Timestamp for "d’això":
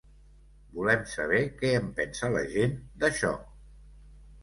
3.05-3.35